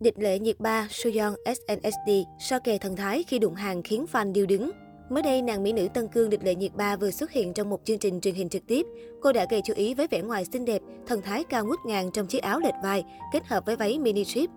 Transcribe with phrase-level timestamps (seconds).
[0.00, 4.32] Địch lệ nhiệt ba, Soyeon SNSD, so kè thần thái khi đụng hàng khiến fan
[4.32, 4.70] điêu đứng.
[5.10, 7.70] Mới đây, nàng mỹ nữ Tân Cương Địch Lệ Nhiệt Ba vừa xuất hiện trong
[7.70, 8.86] một chương trình truyền hình trực tiếp.
[9.20, 12.10] Cô đã gây chú ý với vẻ ngoài xinh đẹp, thần thái cao ngút ngàn
[12.10, 14.50] trong chiếc áo lệch vai, kết hợp với váy mini strip.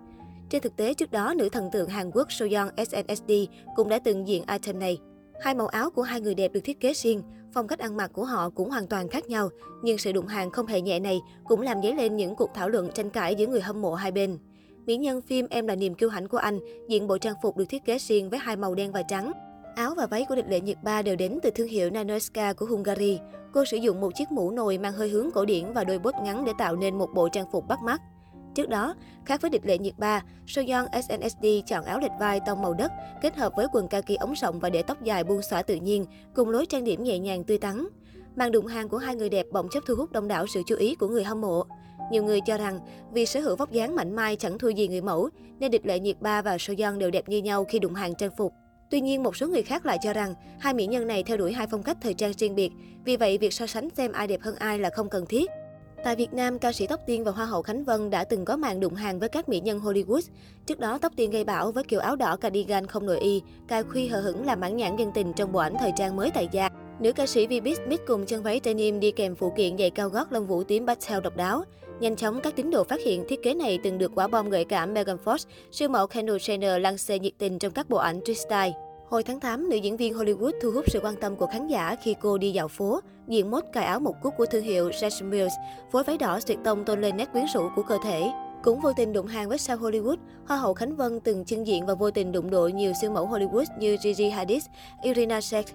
[0.50, 3.32] Trên thực tế, trước đó, nữ thần tượng Hàn Quốc Soyeon SNSD
[3.76, 4.98] cũng đã từng diện item này.
[5.40, 7.22] Hai màu áo của hai người đẹp được thiết kế riêng,
[7.54, 9.48] phong cách ăn mặc của họ cũng hoàn toàn khác nhau,
[9.82, 12.68] nhưng sự đụng hàng không hề nhẹ này cũng làm dấy lên những cuộc thảo
[12.68, 14.38] luận tranh cãi giữa người hâm mộ hai bên.
[14.86, 17.64] Mỹ nhân phim Em là niềm kiêu hãnh của anh diện bộ trang phục được
[17.68, 19.32] thiết kế riêng với hai màu đen và trắng.
[19.76, 22.66] Áo và váy của địch lệ nhiệt ba đều đến từ thương hiệu Nanoska của
[22.66, 23.18] Hungary.
[23.52, 26.14] Cô sử dụng một chiếc mũ nồi mang hơi hướng cổ điển và đôi bốt
[26.22, 28.00] ngắn để tạo nên một bộ trang phục bắt mắt.
[28.54, 32.62] Trước đó, khác với địch lệ nhiệt ba, Soyeon SNSD chọn áo lệch vai tông
[32.62, 32.92] màu đất,
[33.22, 36.06] kết hợp với quần kaki ống rộng và để tóc dài buông xõa tự nhiên,
[36.34, 37.86] cùng lối trang điểm nhẹ nhàng tươi tắn.
[38.36, 40.76] Màn đụng hàng của hai người đẹp bỗng chốc thu hút đông đảo sự chú
[40.76, 41.64] ý của người hâm mộ.
[42.12, 42.80] Nhiều người cho rằng
[43.12, 45.28] vì sở hữu vóc dáng mảnh mai chẳng thua gì người mẫu,
[45.60, 48.30] nên địch lệ nhiệt ba và Soyeon đều đẹp như nhau khi đụng hàng trang
[48.36, 48.52] phục.
[48.90, 51.52] Tuy nhiên, một số người khác lại cho rằng hai mỹ nhân này theo đuổi
[51.52, 52.72] hai phong cách thời trang riêng biệt,
[53.04, 55.50] vì vậy việc so sánh xem ai đẹp hơn ai là không cần thiết.
[56.04, 58.56] Tại Việt Nam, ca sĩ Tóc Tiên và Hoa hậu Khánh Vân đã từng có
[58.56, 60.22] màn đụng hàng với các mỹ nhân Hollywood.
[60.66, 63.82] Trước đó, Tóc Tiên gây bão với kiểu áo đỏ cardigan không nội y, cài
[63.82, 66.48] khuy hờ hững làm mãn nhãn dân tình trong bộ ảnh thời trang mới tại
[66.52, 66.68] gia.
[67.00, 70.08] Nữ ca sĩ Vbiz mix cùng chân váy denim đi kèm phụ kiện giày cao
[70.08, 71.64] gót lông vũ tím pastel độc đáo.
[72.02, 74.64] Nhanh chóng, các tín đồ phát hiện thiết kế này từng được quả bom gợi
[74.64, 75.36] cảm Megan Fox,
[75.70, 78.72] siêu mẫu Kendall Jenner lăng xê nhiệt tình trong các bộ ảnh Twistyle.
[79.08, 81.96] Hồi tháng 8, nữ diễn viên Hollywood thu hút sự quan tâm của khán giả
[82.02, 85.28] khi cô đi dạo phố, diện mốt cài áo một cúc của thương hiệu Jack
[85.28, 85.52] Mills,
[85.92, 88.30] phối váy đỏ tuyệt tông tôn lên nét quyến rũ của cơ thể.
[88.62, 90.16] Cũng vô tình đụng hàng với sao Hollywood,
[90.46, 93.28] Hoa hậu Khánh Vân từng chân diện và vô tình đụng độ nhiều siêu mẫu
[93.28, 94.64] Hollywood như Gigi Hadid,
[95.02, 95.66] Irina Shayk.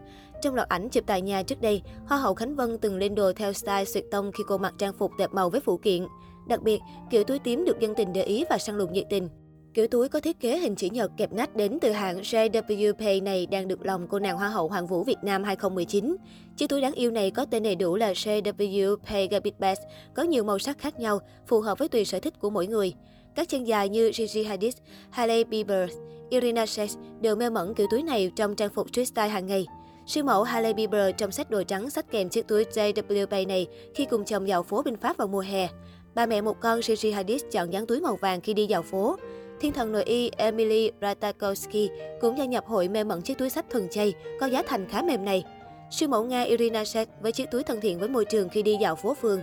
[0.41, 3.31] Trong loạt ảnh chụp tại nhà trước đây, Hoa hậu Khánh Vân từng lên đồ
[3.35, 6.07] theo style suyệt tông khi cô mặc trang phục đẹp màu với phụ kiện.
[6.47, 9.29] Đặc biệt, kiểu túi tím được dân tình để ý và săn lùng nhiệt tình.
[9.77, 13.45] Kiểu túi có thiết kế hình chữ nhật kẹp nách đến từ hãng JWP này
[13.45, 16.15] đang được lòng cô nàng Hoa hậu Hoàng vũ Việt Nam 2019.
[16.57, 19.81] Chiếc túi đáng yêu này có tên đầy đủ là JWP Gabit Best,
[20.13, 22.93] có nhiều màu sắc khác nhau, phù hợp với tùy sở thích của mỗi người.
[23.35, 24.75] Các chân dài như Gigi Hadid,
[25.09, 25.91] Hailey Bieber,
[26.29, 26.91] Irina Shayk
[27.21, 29.65] đều mê mẩn kiểu túi này trong trang phục street style hàng ngày.
[30.07, 34.05] Siêu mẫu Hailey Bieber trong set đồ trắng sách kèm chiếc túi JWP này khi
[34.05, 35.67] cùng chồng dạo phố bên Pháp vào mùa hè.
[36.15, 39.15] Ba mẹ một con Gigi Hadid chọn dáng túi màu vàng khi đi dạo phố.
[39.59, 41.87] Thiên thần nội y Emily Ratajkowski
[42.21, 45.01] cũng gia nhập hội mê mẩn chiếc túi sách thuần chay, có giá thành khá
[45.01, 45.43] mềm này.
[45.91, 48.77] Siêu mẫu Nga Irina Shayk với chiếc túi thân thiện với môi trường khi đi
[48.81, 49.41] dạo phố phường.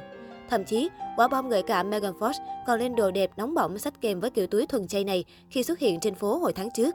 [0.50, 2.32] Thậm chí, quả bom gợi cảm Megan Fox
[2.66, 5.62] còn lên đồ đẹp nóng bỏng sách kèm với kiểu túi thuần chay này khi
[5.62, 6.94] xuất hiện trên phố hồi tháng trước.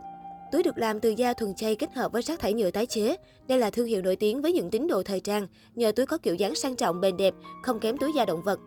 [0.51, 3.15] Túi được làm từ da thuần chay kết hợp với rác thải nhựa tái chế.
[3.47, 6.17] Đây là thương hiệu nổi tiếng với những tín đồ thời trang, nhờ túi có
[6.17, 8.59] kiểu dáng sang trọng bền đẹp, không kém túi da động vật.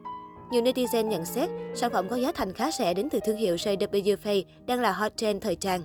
[0.53, 3.57] Nhiều netizen nhận xét, sản phẩm có giá thành khá rẻ đến từ thương hiệu
[3.57, 5.83] JW Face đang là hot trend thời trang.